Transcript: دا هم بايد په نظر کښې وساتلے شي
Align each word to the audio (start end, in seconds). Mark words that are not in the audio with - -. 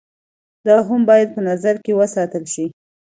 دا 0.65 0.75
هم 0.87 1.01
بايد 1.09 1.29
په 1.35 1.41
نظر 1.49 1.75
کښې 1.85 1.93
وساتلے 1.99 2.47
شي 2.53 2.65